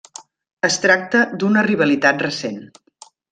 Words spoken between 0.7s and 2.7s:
tracta d'una rivalitat recent.